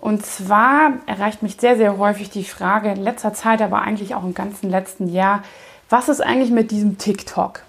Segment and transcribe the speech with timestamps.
[0.00, 4.22] Und zwar erreicht mich sehr, sehr häufig die Frage in letzter Zeit, aber eigentlich auch
[4.22, 5.42] im ganzen letzten Jahr,
[5.90, 7.62] was ist eigentlich mit diesem TikTok?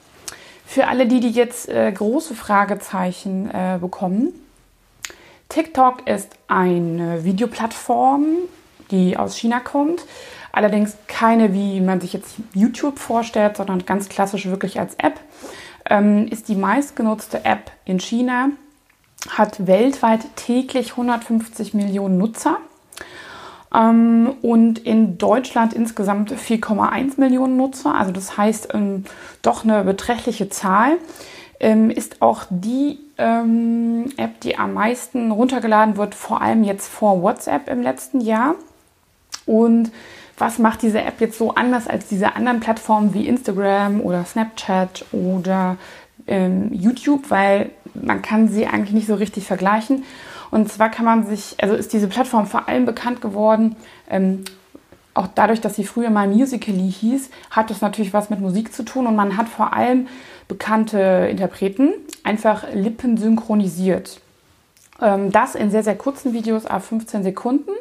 [0.66, 4.34] Für alle die, die jetzt äh, große Fragezeichen äh, bekommen,
[5.50, 8.26] TikTok ist eine Videoplattform,
[8.92, 10.06] die aus China kommt.
[10.52, 15.20] Allerdings keine, wie man sich jetzt YouTube vorstellt, sondern ganz klassisch wirklich als App.
[15.90, 18.50] Ähm, ist die meistgenutzte App in China
[19.30, 22.58] hat weltweit täglich 150 Millionen Nutzer
[23.74, 27.96] ähm, und in Deutschland insgesamt 4,1 Millionen Nutzer.
[27.96, 29.04] Also das heißt ähm,
[29.42, 30.98] doch eine beträchtliche Zahl.
[31.60, 37.22] Ähm, ist auch die ähm, App, die am meisten runtergeladen wird, vor allem jetzt vor
[37.22, 38.56] WhatsApp im letzten Jahr.
[39.46, 39.92] Und
[40.38, 45.04] was macht diese App jetzt so anders als diese anderen Plattformen wie Instagram oder Snapchat
[45.12, 45.76] oder
[46.28, 50.04] ähm, YouTube, weil man kann sie eigentlich nicht so richtig vergleichen.
[50.52, 53.76] Und zwar kann man sich, also ist diese Plattform vor allem bekannt geworden,
[54.10, 54.44] ähm,
[55.14, 58.84] auch dadurch, dass sie früher mal Musically hieß, hat das natürlich was mit Musik zu
[58.84, 60.08] tun und man hat vor allem
[60.48, 64.22] bekannte Interpreten einfach Lippen synchronisiert.
[65.02, 67.72] Ähm, das in sehr, sehr kurzen Videos, ab 15 Sekunden.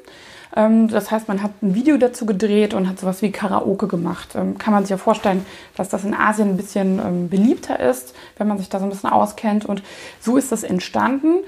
[0.57, 4.35] Ähm, das heißt, man hat ein Video dazu gedreht und hat sowas wie Karaoke gemacht.
[4.35, 5.45] Ähm, kann man sich ja vorstellen,
[5.77, 8.91] dass das in Asien ein bisschen ähm, beliebter ist, wenn man sich da so ein
[8.91, 9.67] bisschen auskennt.
[9.67, 9.83] Und
[10.21, 11.39] so ist das entstanden.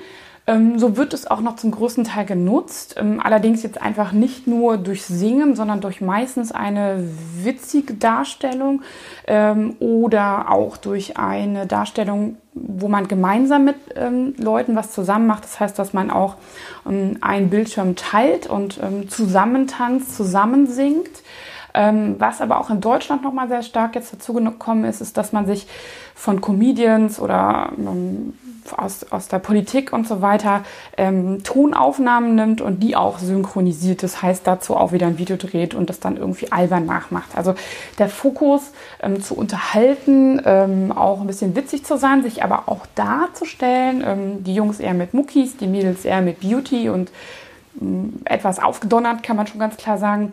[0.77, 2.97] So wird es auch noch zum größten Teil genutzt.
[2.99, 7.05] Allerdings jetzt einfach nicht nur durch Singen, sondern durch meistens eine
[7.41, 8.83] witzige Darstellung
[9.79, 13.77] oder auch durch eine Darstellung, wo man gemeinsam mit
[14.39, 15.45] Leuten was zusammen macht.
[15.45, 16.37] Das heißt, dass man auch
[16.85, 21.23] einen Bildschirm teilt und zusammen tanzt, zusammen singt.
[21.73, 25.47] Was aber auch in Deutschland nochmal sehr stark jetzt dazu gekommen ist, ist, dass man
[25.47, 25.67] sich
[26.15, 27.73] von Comedians oder
[28.77, 30.63] aus, aus der Politik und so weiter
[30.97, 34.03] ähm, Tonaufnahmen nimmt und die auch synchronisiert.
[34.03, 37.31] Das heißt, dazu auch wieder ein Video dreht und das dann irgendwie albern nachmacht.
[37.37, 37.55] Also
[37.99, 38.73] der Fokus
[39.03, 44.03] ähm, zu unterhalten, ähm, auch ein bisschen witzig zu sein, sich aber auch darzustellen.
[44.07, 47.11] Ähm, die Jungs eher mit Muckis, die Mädels eher mit Beauty und
[47.81, 50.33] ähm, etwas aufgedonnert, kann man schon ganz klar sagen.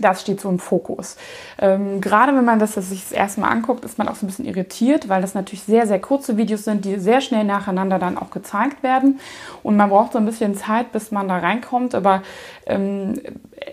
[0.00, 1.16] Das steht so im Fokus.
[1.58, 4.26] Ähm, gerade wenn man das, das sich das erste Mal anguckt, ist man auch so
[4.26, 7.98] ein bisschen irritiert, weil das natürlich sehr, sehr kurze Videos sind, die sehr schnell nacheinander
[8.00, 9.20] dann auch gezeigt werden.
[9.62, 11.94] Und man braucht so ein bisschen Zeit, bis man da reinkommt.
[11.94, 12.22] Aber
[12.66, 13.20] ähm,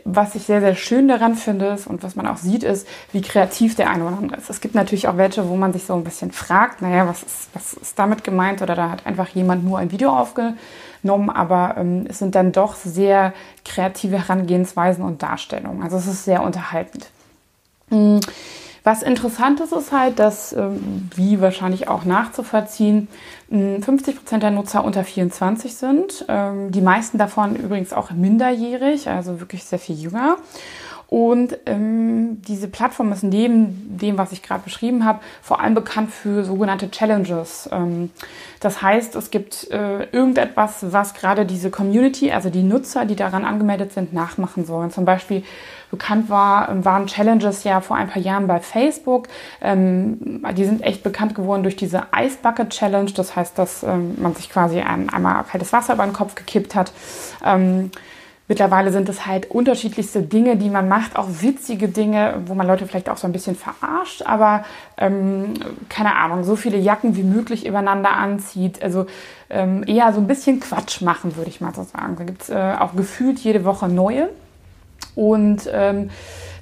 [0.06, 3.22] was ich sehr, sehr schön daran finde ist, und was man auch sieht, ist, wie
[3.22, 4.50] kreativ der eine oder andere ist.
[4.50, 7.50] Es gibt natürlich auch welche, wo man sich so ein bisschen fragt, naja, was ist,
[7.53, 8.62] was ist damit gemeint?
[8.62, 10.58] Oder da hat einfach jemand nur ein Video aufgenommen
[11.01, 13.34] genommen, aber ähm, es sind dann doch sehr
[13.66, 15.84] kreative Herangehensweisen und Darstellungen.
[15.84, 17.09] Also es ist sehr unterhaltend.
[17.89, 18.19] Mhm.
[18.84, 23.07] Was interessant ist, ist halt, dass, ähm, wie wahrscheinlich auch nachzuvollziehen,
[23.50, 26.25] 50 Prozent der Nutzer unter 24 sind.
[26.28, 30.38] Ähm, die meisten davon übrigens auch minderjährig, also wirklich sehr viel jünger.
[31.13, 36.09] Und ähm, diese Plattform ist neben dem, was ich gerade beschrieben habe, vor allem bekannt
[36.09, 37.67] für sogenannte Challenges.
[37.69, 38.11] Ähm,
[38.61, 43.44] das heißt, es gibt äh, irgendetwas, was gerade diese Community, also die Nutzer, die daran
[43.44, 44.89] angemeldet sind, nachmachen sollen.
[44.89, 45.44] Zum Beispiel
[45.89, 49.28] bekannt war, waren Challenges ja vor ein paar Jahren bei Facebook.
[49.61, 53.11] Ähm, die sind echt bekannt geworden durch diese Ice Bucket Challenge.
[53.11, 56.73] Das heißt, dass ähm, man sich quasi ein, einmal kaltes Wasser über den Kopf gekippt
[56.73, 56.93] hat.
[58.51, 62.85] Mittlerweile sind es halt unterschiedlichste Dinge, die man macht, auch witzige Dinge, wo man Leute
[62.85, 64.66] vielleicht auch so ein bisschen verarscht, aber
[64.97, 65.53] ähm,
[65.88, 68.84] keine Ahnung, so viele Jacken wie möglich übereinander anzieht.
[68.84, 69.05] Also
[69.49, 72.17] ähm, eher so ein bisschen Quatsch machen, würde ich mal so sagen.
[72.17, 74.28] Da gibt es äh, auch gefühlt jede Woche neue.
[75.16, 76.09] Und ähm,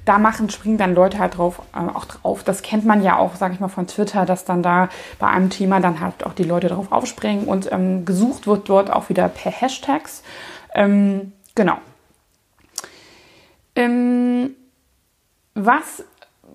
[0.04, 2.44] da machen, springen dann Leute halt drauf, äh, auch drauf.
[2.44, 5.50] Das kennt man ja auch, sage ich mal, von Twitter, dass dann da bei einem
[5.50, 9.26] Thema dann halt auch die Leute drauf aufspringen und ähm, gesucht wird dort auch wieder
[9.26, 10.22] per Hashtags.
[10.72, 11.78] Ähm, genau.
[13.76, 14.56] Ähm,
[15.54, 16.04] was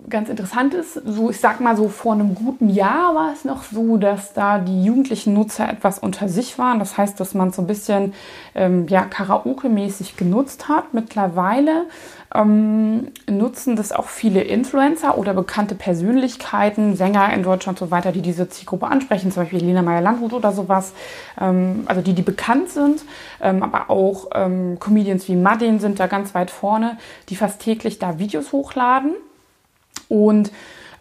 [0.08, 3.64] ganz interessant ist, so ich sag mal so vor einem guten Jahr war es noch
[3.64, 6.78] so, dass da die jugendlichen Nutzer etwas unter sich waren.
[6.78, 8.14] Das heißt, dass man so ein bisschen
[8.54, 10.94] ähm, ja, Karaoke-mäßig genutzt hat.
[10.94, 11.86] Mittlerweile
[12.34, 18.12] ähm, nutzen das auch viele Influencer oder bekannte Persönlichkeiten, Sänger in Deutschland und so weiter,
[18.12, 20.92] die diese Zielgruppe ansprechen, zum Beispiel Lena Meyer-Landrut oder sowas,
[21.40, 23.02] ähm, also die, die bekannt sind,
[23.40, 26.96] ähm, aber auch ähm, Comedians wie Madin sind da ganz weit vorne,
[27.28, 29.14] die fast täglich da Videos hochladen
[30.08, 30.50] und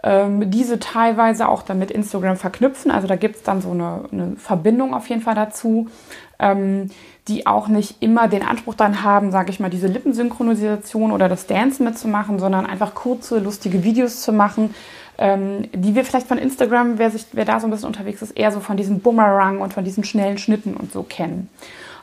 [0.06, 2.92] ähm, diese teilweise auch dann mit Instagram verknüpfen.
[2.92, 5.90] Also da gibt es dann so eine, eine, Verbindung auf jeden Fall dazu,
[6.38, 6.92] ähm,
[7.28, 11.48] die auch nicht immer den Anspruch dann haben, sage ich mal, diese Lippensynchronisation oder das
[11.48, 14.76] Dance mitzumachen, sondern einfach kurze, lustige Videos zu machen,
[15.18, 18.38] ähm, die wir vielleicht von Instagram, wer, sich, wer da so ein bisschen unterwegs ist,
[18.38, 21.50] eher so von diesem Boomerang und von diesen schnellen Schnitten und so kennen.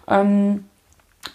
[0.09, 0.65] Ähm,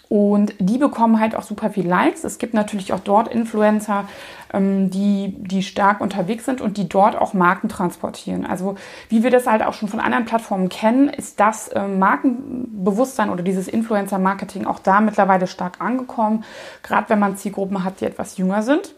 [0.08, 2.24] und die bekommen halt auch super viel Likes.
[2.24, 4.08] Es gibt natürlich auch dort Influencer,
[4.54, 8.46] die, die stark unterwegs sind und die dort auch Marken transportieren.
[8.46, 8.76] Also
[9.08, 13.42] wie wir das halt auch schon von anderen Plattformen kennen, ist das äh, Markenbewusstsein oder
[13.42, 16.44] dieses Influencer-Marketing auch da mittlerweile stark angekommen.
[16.82, 18.94] Gerade wenn man Zielgruppen hat, die etwas jünger sind.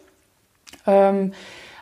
[0.86, 1.32] Ähm,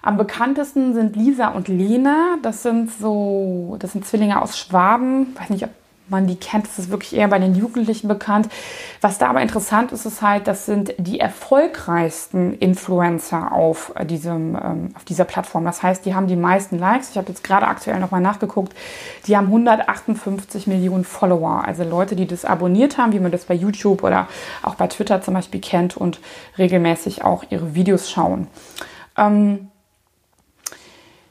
[0.01, 2.37] am bekanntesten sind Lisa und Lena.
[2.43, 5.33] Das sind so, das sind Zwillinge aus Schwaben.
[5.35, 5.71] Ich weiß nicht, ob
[6.11, 8.49] man die kennt, das ist wirklich eher bei den Jugendlichen bekannt.
[9.01, 14.57] Was da aber interessant ist, ist halt, das sind die erfolgreichsten Influencer auf, äh, diesem,
[14.57, 15.65] ähm, auf dieser Plattform.
[15.65, 17.11] Das heißt, die haben die meisten Likes.
[17.11, 18.75] Ich habe jetzt gerade aktuell nochmal nachgeguckt.
[19.27, 21.65] Die haben 158 Millionen Follower.
[21.65, 24.29] Also Leute, die das abonniert haben, wie man das bei YouTube oder
[24.63, 26.21] auch bei Twitter zum Beispiel kennt und
[26.57, 28.49] regelmäßig auch ihre Videos schauen.
[29.17, 29.68] Ähm,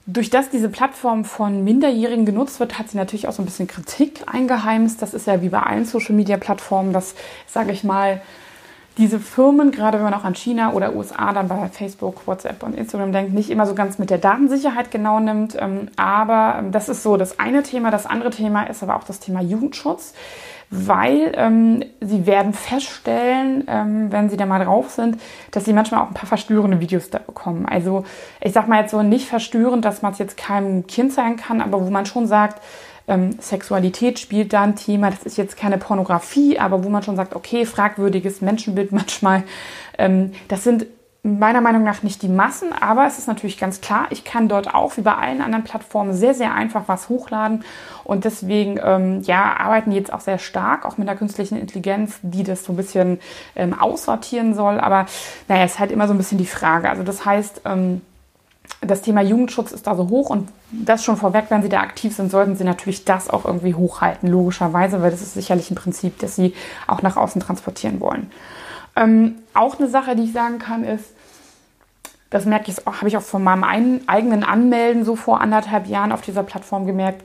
[0.07, 3.67] durch das diese Plattform von Minderjährigen genutzt wird, hat sie natürlich auch so ein bisschen
[3.67, 5.01] Kritik eingeheimst.
[5.01, 7.13] Das ist ja wie bei allen Social-Media-Plattformen, dass,
[7.45, 8.21] sage ich mal,
[8.97, 12.73] diese Firmen, gerade wenn man auch an China oder USA dann bei Facebook, WhatsApp und
[12.73, 15.55] Instagram denkt, nicht immer so ganz mit der Datensicherheit genau nimmt.
[15.59, 17.91] Ähm, aber das ist so das eine Thema.
[17.91, 20.13] Das andere Thema ist aber auch das Thema Jugendschutz
[20.69, 25.17] weil ähm, sie werden feststellen, ähm, wenn sie da mal drauf sind,
[25.51, 27.65] dass sie manchmal auch ein paar verstörende Videos da bekommen.
[27.65, 28.03] Also
[28.41, 31.61] ich sag mal jetzt so nicht verstörend, dass man es jetzt keinem Kind sein kann,
[31.61, 32.61] aber wo man schon sagt,
[33.07, 35.09] ähm, Sexualität spielt da ein Thema.
[35.09, 39.43] Das ist jetzt keine Pornografie, aber wo man schon sagt, okay, fragwürdiges Menschenbild manchmal.
[39.97, 40.85] Ähm, das sind
[41.27, 44.73] meiner Meinung nach nicht die Massen, aber es ist natürlich ganz klar, ich kann dort
[44.73, 47.63] auch wie bei allen anderen Plattformen sehr, sehr einfach was hochladen
[48.03, 52.19] und deswegen ähm, ja, arbeiten die jetzt auch sehr stark, auch mit der künstlichen Intelligenz,
[52.21, 53.19] die das so ein bisschen
[53.55, 55.05] ähm, aussortieren soll, aber
[55.47, 56.89] naja, ist halt immer so ein bisschen die Frage.
[56.89, 58.01] Also das heißt, ähm,
[58.81, 62.15] das Thema Jugendschutz ist da so hoch und das schon vorweg, wenn Sie da aktiv
[62.15, 66.19] sind, sollten Sie natürlich das auch irgendwie hochhalten, logischerweise, weil das ist sicherlich ein Prinzip,
[66.19, 66.53] das Sie
[66.85, 68.29] auch nach außen transportieren wollen.
[68.95, 71.05] Ähm, auch eine Sache, die ich sagen kann, ist,
[72.29, 76.21] das merke ich, habe ich auch von meinem eigenen Anmelden so vor anderthalb Jahren auf
[76.21, 77.23] dieser Plattform gemerkt.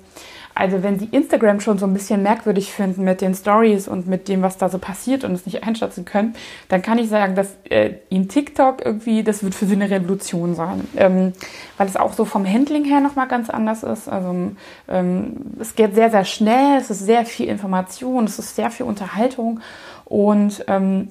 [0.55, 4.29] Also wenn Sie Instagram schon so ein bisschen merkwürdig finden mit den Stories und mit
[4.29, 6.35] dem, was da so passiert und es nicht einschätzen können,
[6.69, 10.55] dann kann ich sagen, dass äh, Ihnen TikTok irgendwie, das wird für Sie eine Revolution
[10.55, 10.87] sein.
[10.97, 11.33] Ähm,
[11.79, 14.09] weil es auch so vom Handling her nochmal ganz anders ist.
[14.09, 14.53] Also
[14.89, 18.85] ähm, es geht sehr, sehr schnell, es ist sehr viel Information, es ist sehr viel
[18.85, 19.61] Unterhaltung
[20.05, 21.09] und ähm,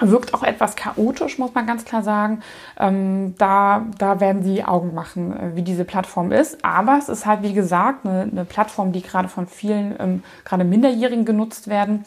[0.00, 2.42] wirkt auch etwas chaotisch, muss man ganz klar sagen.
[2.78, 6.64] Ähm, da, da werden sie Augen machen, äh, wie diese Plattform ist.
[6.64, 10.64] Aber es ist halt, wie gesagt, eine, eine Plattform, die gerade von vielen, ähm, gerade
[10.64, 12.04] Minderjährigen genutzt werden.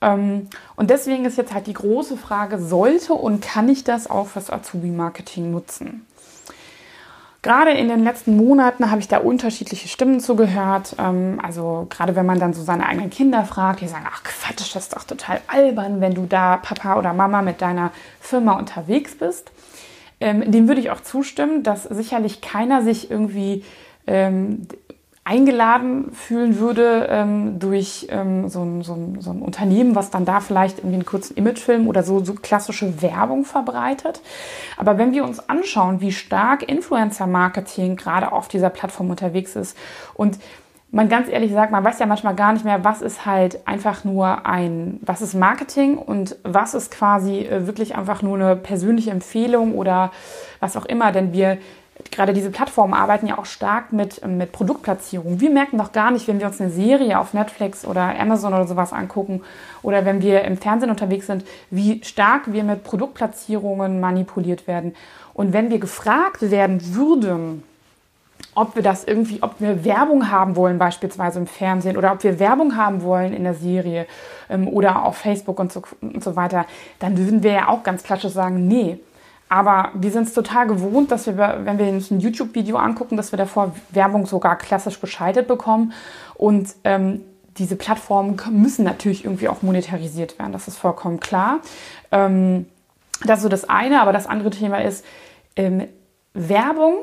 [0.00, 4.28] Ähm, und deswegen ist jetzt halt die große Frage, sollte und kann ich das auch
[4.28, 6.06] fürs Azubi-Marketing nutzen?
[7.44, 10.96] Gerade in den letzten Monaten habe ich da unterschiedliche Stimmen zugehört.
[10.98, 14.74] Ähm, also gerade wenn man dann so seine eigenen Kinder fragt, die sagen, ach Quatsch,
[14.74, 19.14] das ist doch total albern, wenn du da Papa oder Mama mit deiner Firma unterwegs
[19.16, 19.52] bist.
[20.20, 23.62] Ähm, dem würde ich auch zustimmen, dass sicherlich keiner sich irgendwie
[24.06, 24.66] ähm,
[25.24, 30.26] eingeladen fühlen würde ähm, durch ähm, so, ein, so, ein, so, ein, Unternehmen, was dann
[30.26, 34.20] da vielleicht irgendwie einen kurzen Imagefilm oder so, so klassische Werbung verbreitet.
[34.76, 39.78] Aber wenn wir uns anschauen, wie stark Influencer-Marketing gerade auf dieser Plattform unterwegs ist
[40.12, 40.38] und
[40.90, 44.04] man ganz ehrlich sagt, man weiß ja manchmal gar nicht mehr, was ist halt einfach
[44.04, 49.10] nur ein, was ist Marketing und was ist quasi äh, wirklich einfach nur eine persönliche
[49.10, 50.12] Empfehlung oder
[50.60, 51.58] was auch immer, denn wir
[52.10, 55.40] gerade diese Plattformen arbeiten ja auch stark mit, mit Produktplatzierung.
[55.40, 58.66] Wir merken doch gar nicht, wenn wir uns eine Serie auf Netflix oder Amazon oder
[58.66, 59.42] sowas angucken
[59.82, 64.94] oder wenn wir im Fernsehen unterwegs sind, wie stark wir mit Produktplatzierungen manipuliert werden.
[65.34, 67.62] Und wenn wir gefragt werden würden,
[68.54, 72.38] ob wir das irgendwie, ob wir Werbung haben wollen, beispielsweise im Fernsehen, oder ob wir
[72.38, 74.06] Werbung haben wollen in der Serie
[74.48, 76.66] ähm, oder auf Facebook und so, und so weiter,
[76.98, 78.98] dann würden wir ja auch ganz klassisch sagen, nee.
[79.54, 83.30] Aber wir sind es total gewohnt, dass wir, wenn wir uns ein YouTube-Video angucken, dass
[83.30, 85.92] wir davor Werbung sogar klassisch geschaltet bekommen.
[86.34, 87.20] Und ähm,
[87.56, 90.52] diese Plattformen müssen natürlich irgendwie auch monetarisiert werden.
[90.52, 91.60] Das ist vollkommen klar.
[92.10, 92.66] Ähm,
[93.24, 95.04] das ist so das eine, aber das andere Thema ist
[95.54, 95.86] ähm,
[96.32, 96.96] Werbung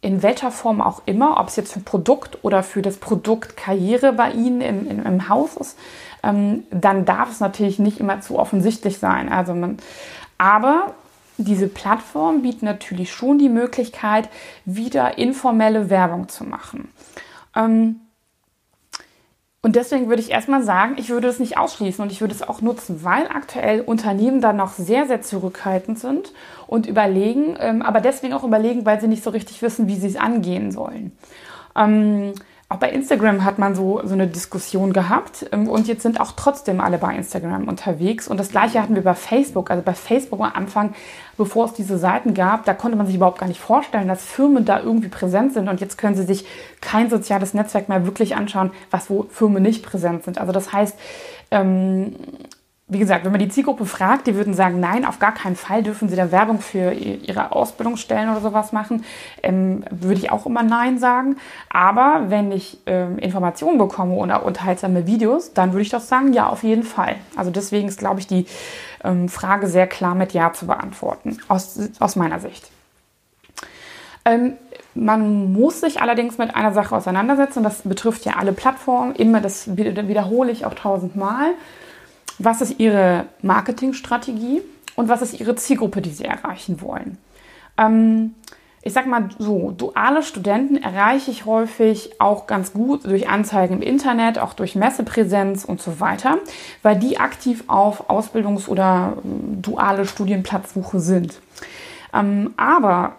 [0.00, 3.54] in welcher Form auch immer, ob es jetzt für ein Produkt oder für das Produkt
[3.58, 5.78] Karriere bei Ihnen im, im, im Haus ist,
[6.22, 9.28] ähm, dann darf es natürlich nicht immer zu offensichtlich sein.
[9.28, 9.76] Also man,
[10.38, 10.94] aber
[11.38, 14.28] diese Plattform bietet natürlich schon die Möglichkeit,
[14.64, 16.88] wieder informelle Werbung zu machen.
[17.56, 18.00] Ähm,
[19.64, 22.42] und deswegen würde ich erstmal sagen, ich würde es nicht ausschließen und ich würde es
[22.42, 26.32] auch nutzen, weil aktuell Unternehmen da noch sehr, sehr zurückhaltend sind
[26.66, 30.08] und überlegen, ähm, aber deswegen auch überlegen, weil sie nicht so richtig wissen, wie sie
[30.08, 31.12] es angehen sollen.
[31.76, 32.32] Ähm,
[32.72, 36.32] auch bei Instagram hat man so, so eine Diskussion gehabt ähm, und jetzt sind auch
[36.32, 38.28] trotzdem alle bei Instagram unterwegs.
[38.28, 39.70] Und das gleiche hatten wir bei Facebook.
[39.70, 40.94] Also bei Facebook am Anfang,
[41.36, 44.64] bevor es diese Seiten gab, da konnte man sich überhaupt gar nicht vorstellen, dass Firmen
[44.64, 45.68] da irgendwie präsent sind.
[45.68, 46.46] Und jetzt können sie sich
[46.80, 50.38] kein soziales Netzwerk mehr wirklich anschauen, was wo Firmen nicht präsent sind.
[50.38, 50.98] Also das heißt,
[51.50, 52.16] ähm,
[52.92, 55.82] wie gesagt, wenn man die Zielgruppe fragt, die würden sagen, nein, auf gar keinen Fall
[55.82, 59.04] dürfen sie da Werbung für ihre Ausbildungsstellen oder sowas machen.
[59.42, 61.36] Ähm, würde ich auch immer nein sagen.
[61.70, 66.48] Aber wenn ich ähm, Informationen bekomme oder unterhaltsame Videos, dann würde ich doch sagen, ja,
[66.48, 67.16] auf jeden Fall.
[67.34, 68.46] Also deswegen ist, glaube ich, die
[69.02, 72.70] ähm, Frage sehr klar mit Ja zu beantworten, aus, aus meiner Sicht.
[74.24, 74.54] Ähm,
[74.94, 79.76] man muss sich allerdings mit einer Sache auseinandersetzen, das betrifft ja alle Plattformen, immer, das
[79.76, 81.54] wiederhole ich auch tausendmal
[82.38, 84.62] was ist Ihre Marketingstrategie
[84.96, 87.18] und was ist Ihre Zielgruppe, die Sie erreichen wollen.
[87.78, 88.34] Ähm,
[88.84, 93.82] ich sag mal so, duale Studenten erreiche ich häufig auch ganz gut durch Anzeigen im
[93.82, 96.38] Internet, auch durch Messepräsenz und so weiter,
[96.82, 101.40] weil die aktiv auf Ausbildungs- oder ähm, duale Studienplatzsuche sind.
[102.12, 103.14] Ähm, aber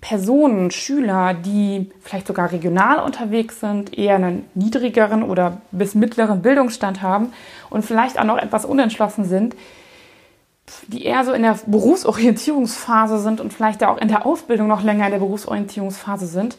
[0.00, 7.02] Personen, Schüler, die vielleicht sogar regional unterwegs sind, eher einen niedrigeren oder bis mittleren Bildungsstand
[7.02, 7.32] haben
[7.70, 9.56] und vielleicht auch noch etwas unentschlossen sind,
[10.88, 15.06] die eher so in der Berufsorientierungsphase sind und vielleicht auch in der Ausbildung noch länger
[15.06, 16.56] in der Berufsorientierungsphase sind,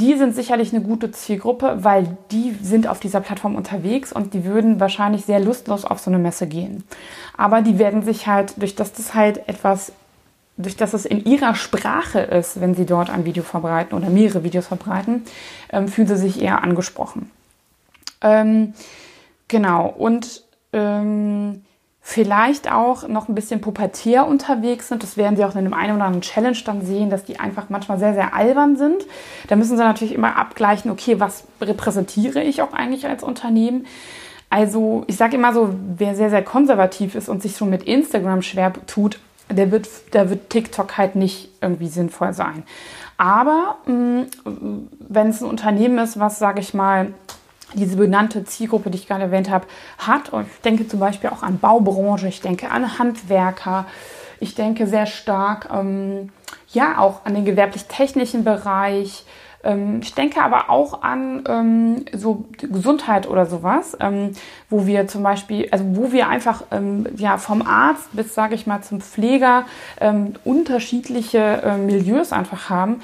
[0.00, 4.46] die sind sicherlich eine gute Zielgruppe, weil die sind auf dieser Plattform unterwegs und die
[4.46, 6.84] würden wahrscheinlich sehr lustlos auf so eine Messe gehen.
[7.36, 9.92] Aber die werden sich halt, durch das das halt etwas
[10.60, 14.44] durch dass es in ihrer Sprache ist, wenn sie dort ein Video verbreiten oder mehrere
[14.44, 15.24] Videos verbreiten,
[15.72, 17.30] ähm, fühlen sie sich eher angesprochen.
[18.22, 18.74] Ähm,
[19.48, 21.62] genau, und ähm,
[22.00, 25.02] vielleicht auch noch ein bisschen pubertär unterwegs sind.
[25.02, 27.68] Das werden Sie auch in dem einen oder anderen Challenge dann sehen, dass die einfach
[27.68, 29.06] manchmal sehr, sehr albern sind.
[29.48, 33.86] Da müssen Sie natürlich immer abgleichen, okay, was repräsentiere ich auch eigentlich als Unternehmen?
[34.48, 38.42] Also ich sage immer so, wer sehr, sehr konservativ ist und sich schon mit Instagram
[38.42, 42.62] schwer tut, der wird, da wird TikTok halt nicht irgendwie sinnvoll sein.
[43.16, 44.22] Aber mm,
[45.08, 47.12] wenn es ein Unternehmen ist, was, sage ich mal,
[47.74, 49.66] diese benannte Zielgruppe, die ich gerade erwähnt habe,
[49.98, 53.86] hat, und ich denke zum Beispiel auch an Baubranche, ich denke an Handwerker,
[54.40, 56.30] ich denke sehr stark, ähm,
[56.72, 59.24] ja, auch an den gewerblich-technischen Bereich,
[59.62, 64.32] ich denke aber auch an ähm, so Gesundheit oder sowas, ähm,
[64.70, 68.66] wo wir zum Beispiel, also wo wir einfach ähm, ja vom Arzt bis, sage ich
[68.66, 69.66] mal, zum Pfleger
[70.00, 73.02] ähm, unterschiedliche äh, Milieus einfach haben.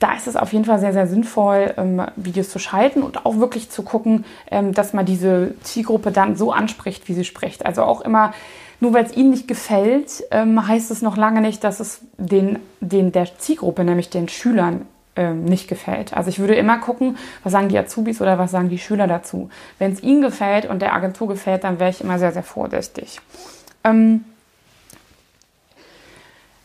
[0.00, 3.36] Da ist es auf jeden Fall sehr, sehr sinnvoll, ähm, Videos zu schalten und auch
[3.36, 4.24] wirklich zu gucken,
[4.72, 7.64] dass man diese Zielgruppe dann so anspricht, wie sie spricht.
[7.64, 8.32] Also auch immer
[8.82, 12.58] nur weil es ihnen nicht gefällt, ähm, heißt es noch lange nicht, dass es den,
[12.80, 16.14] den der Zielgruppe, nämlich den Schülern, ähm, nicht gefällt.
[16.14, 19.50] Also ich würde immer gucken, was sagen die Azubis oder was sagen die Schüler dazu.
[19.78, 23.20] Wenn es ihnen gefällt und der Agentur gefällt, dann wäre ich immer sehr, sehr vorsichtig.
[23.84, 24.24] Ähm,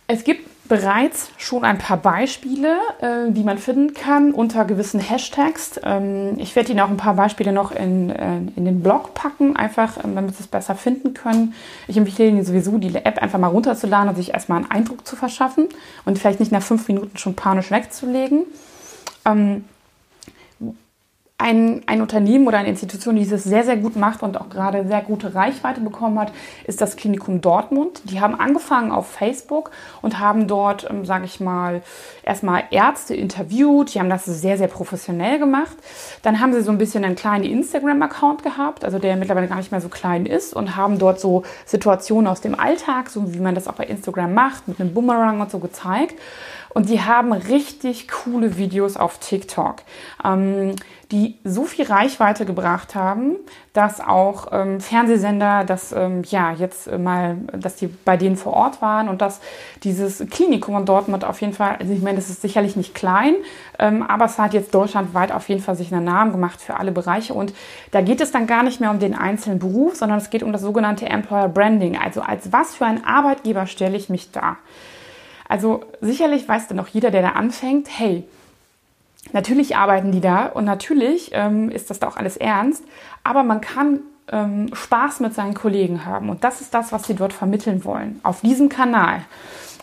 [0.08, 5.80] es gibt bereits schon ein paar Beispiele, äh, die man finden kann unter gewissen Hashtags.
[5.84, 9.56] Ähm, ich werde Ihnen auch ein paar Beispiele noch in, äh, in den Blog packen,
[9.56, 11.54] einfach ähm, damit Sie es besser finden können.
[11.88, 15.16] Ich empfehle Ihnen sowieso, die App einfach mal runterzuladen und sich erstmal einen Eindruck zu
[15.16, 15.70] verschaffen
[16.06, 18.44] und vielleicht nicht nach fünf Minuten schon panisch wegzulegen.
[19.26, 19.66] Ähm,
[21.40, 24.88] ein, ein Unternehmen oder eine Institution, die das sehr, sehr gut macht und auch gerade
[24.88, 26.32] sehr gute Reichweite bekommen hat,
[26.66, 28.02] ist das Klinikum Dortmund.
[28.06, 29.70] Die haben angefangen auf Facebook
[30.02, 31.84] und haben dort, ähm, sage ich mal,
[32.24, 33.94] erstmal Ärzte interviewt.
[33.94, 35.78] Die haben das sehr, sehr professionell gemacht.
[36.24, 39.72] Dann haben sie so ein bisschen einen kleinen Instagram-Account gehabt, also der mittlerweile gar nicht
[39.72, 43.54] mehr so klein ist und haben dort so Situationen aus dem Alltag, so wie man
[43.54, 46.16] das auch bei Instagram macht, mit einem Boomerang und so gezeigt
[46.74, 49.78] Und die haben richtig coole Videos auf TikTok,
[50.24, 50.76] ähm,
[51.12, 53.38] die so viel Reichweite gebracht haben,
[53.72, 58.82] dass auch ähm, Fernsehsender, dass ähm, ja jetzt mal, dass die bei denen vor Ort
[58.82, 59.40] waren und dass
[59.84, 63.36] dieses Klinikum in Dortmund auf jeden Fall, also ich meine, das ist sicherlich nicht klein,
[63.80, 66.92] ähm, aber es hat jetzt deutschlandweit auf jeden Fall sich einen Namen gemacht für alle
[66.92, 67.34] Bereiche.
[67.34, 67.54] Und
[67.92, 70.52] da geht es dann gar nicht mehr um den einzelnen Beruf, sondern es geht um
[70.52, 71.98] das sogenannte Employer Branding.
[71.98, 74.58] Also als was für ein Arbeitgeber stelle ich mich da?
[75.48, 78.24] Also sicherlich weiß dann auch jeder, der da anfängt, hey,
[79.34, 82.84] natürlich arbeiten die da und natürlich ähm, ist das da auch alles ernst,
[83.24, 84.00] aber man kann
[84.32, 88.20] ähm, Spaß mit seinen Kollegen haben und das ist das, was sie dort vermitteln wollen,
[88.24, 89.22] auf diesem Kanal.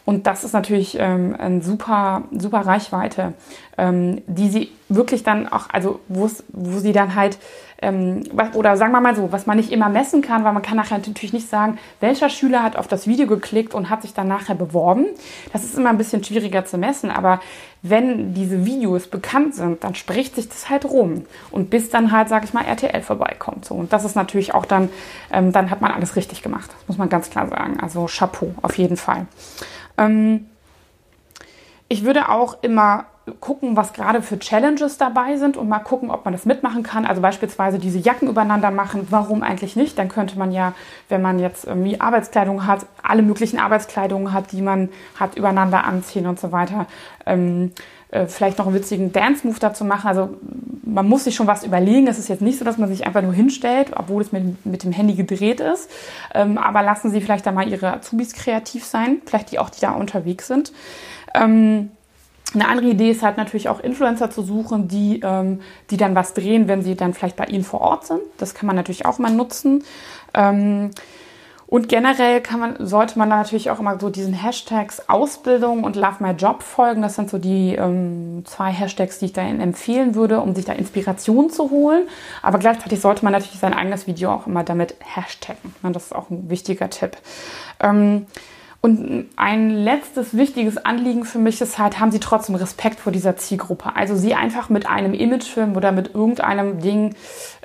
[0.06, 3.32] Und das ist natürlich ähm, eine super, super Reichweite,
[3.78, 6.28] ähm, die sie wirklich dann auch, also wo
[6.78, 7.38] sie dann halt,
[8.54, 10.98] oder sagen wir mal so, was man nicht immer messen kann, weil man kann nachher
[10.98, 14.54] natürlich nicht sagen, welcher Schüler hat auf das Video geklickt und hat sich dann nachher
[14.54, 15.06] beworben.
[15.52, 17.40] Das ist immer ein bisschen schwieriger zu messen, aber
[17.82, 21.26] wenn diese Videos bekannt sind, dann spricht sich das halt rum.
[21.50, 23.66] Und bis dann halt, sag ich mal, RTL vorbeikommt.
[23.66, 23.74] So.
[23.74, 24.88] Und das ist natürlich auch dann,
[25.30, 26.70] ähm, dann hat man alles richtig gemacht.
[26.70, 27.80] Das muss man ganz klar sagen.
[27.80, 29.26] Also Chapeau, auf jeden Fall.
[29.98, 30.46] Ähm,
[31.88, 33.04] ich würde auch immer
[33.40, 37.06] gucken, was gerade für Challenges dabei sind und mal gucken, ob man das mitmachen kann.
[37.06, 39.06] Also beispielsweise diese Jacken übereinander machen.
[39.10, 39.98] Warum eigentlich nicht?
[39.98, 40.74] Dann könnte man ja,
[41.08, 46.26] wenn man jetzt irgendwie Arbeitskleidung hat, alle möglichen Arbeitskleidungen hat, die man hat, übereinander anziehen
[46.26, 46.86] und so weiter.
[47.24, 47.72] Ähm,
[48.10, 50.06] äh, vielleicht noch einen witzigen Dance-Move dazu machen.
[50.06, 50.36] Also
[50.84, 52.06] man muss sich schon was überlegen.
[52.06, 54.84] Es ist jetzt nicht so, dass man sich einfach nur hinstellt, obwohl es mit, mit
[54.84, 55.90] dem Handy gedreht ist.
[56.34, 59.80] Ähm, aber lassen Sie vielleicht da mal Ihre Azubis kreativ sein, vielleicht die auch, die
[59.80, 60.72] da unterwegs sind.
[61.34, 61.90] Ähm,
[62.54, 66.34] eine andere Idee ist halt natürlich auch Influencer zu suchen, die, ähm, die dann was
[66.34, 68.20] drehen, wenn sie dann vielleicht bei Ihnen vor Ort sind.
[68.38, 69.84] Das kann man natürlich auch mal nutzen.
[70.34, 70.90] Ähm,
[71.66, 75.96] und generell kann man, sollte man da natürlich auch immer so diesen Hashtags Ausbildung und
[75.96, 77.02] Love My Job folgen.
[77.02, 80.72] Das sind so die ähm, zwei Hashtags, die ich da empfehlen würde, um sich da
[80.72, 82.06] Inspiration zu holen.
[82.42, 85.74] Aber gleichzeitig sollte man natürlich sein eigenes Video auch immer damit hashtaggen.
[85.82, 87.16] Das ist auch ein wichtiger Tipp.
[87.80, 88.26] Ähm,
[88.84, 93.34] und ein letztes wichtiges Anliegen für mich ist halt, haben Sie trotzdem Respekt vor dieser
[93.34, 93.96] Zielgruppe.
[93.96, 97.14] Also Sie einfach mit einem Imagefilm oder mit irgendeinem Ding,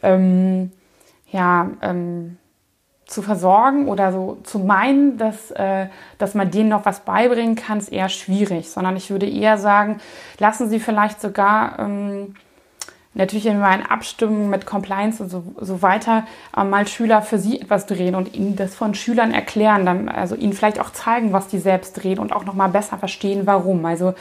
[0.01, 0.71] ähm,
[1.29, 2.37] ja, ähm,
[3.05, 5.87] zu versorgen oder so zu meinen, dass, äh,
[6.19, 9.97] dass man denen noch was beibringen kann, ist eher schwierig, sondern ich würde eher sagen,
[10.37, 12.35] lassen Sie vielleicht sogar ähm,
[13.15, 17.87] natürlich in Abstimmung mit Compliance und so, so weiter äh, mal Schüler für sie etwas
[17.87, 21.57] drehen und ihnen das von Schülern erklären, dann also ihnen vielleicht auch zeigen, was die
[21.57, 23.83] selbst drehen und auch noch mal besser verstehen, warum.
[23.85, 24.13] Also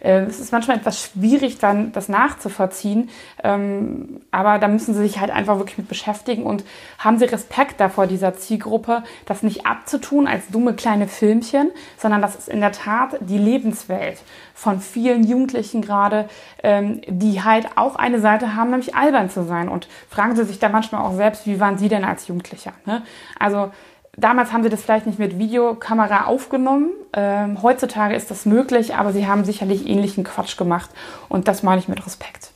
[0.00, 3.08] äh, es ist manchmal etwas schwierig, dann das nachzuvollziehen,
[3.42, 6.64] ähm, aber da müssen sie sich halt einfach wirklich mit beschäftigen und
[6.98, 12.36] haben sie Respekt davor dieser Zielgruppe, das nicht abzutun als dumme kleine Filmchen, sondern das
[12.36, 14.18] ist in der Tat die Lebenswelt
[14.54, 16.28] von vielen Jugendlichen gerade,
[16.62, 19.68] ähm, die halt auch eine Seite haben, nämlich albern zu sein.
[19.68, 22.72] Und fragen Sie sich da manchmal auch selbst, wie waren Sie denn als Jugendlicher?
[22.86, 23.02] Ne?
[23.38, 23.70] Also
[24.16, 26.90] damals haben Sie das vielleicht nicht mit Videokamera aufgenommen.
[27.12, 30.90] Ähm, heutzutage ist das möglich, aber Sie haben sicherlich ähnlichen Quatsch gemacht.
[31.28, 32.50] Und das meine ich mit Respekt.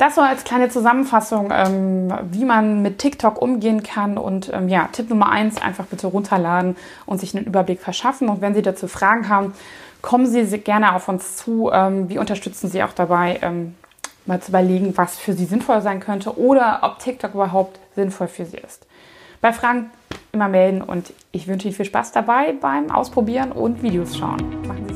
[0.00, 4.16] Das so als kleine Zusammenfassung, ähm, wie man mit TikTok umgehen kann.
[4.16, 8.30] Und ähm, ja, Tipp Nummer eins, einfach bitte runterladen und sich einen Überblick verschaffen.
[8.30, 9.52] Und wenn Sie dazu Fragen haben,
[10.00, 11.70] kommen Sie gerne auf uns zu.
[11.70, 13.74] Ähm, wir unterstützen Sie auch dabei, ähm,
[14.26, 18.44] mal zu überlegen, was für Sie sinnvoll sein könnte oder ob TikTok überhaupt sinnvoll für
[18.44, 18.86] Sie ist.
[19.40, 19.90] Bei Fragen
[20.32, 24.66] immer melden und ich wünsche Ihnen viel Spaß dabei beim Ausprobieren und Videos schauen.
[24.66, 24.89] Machen Sie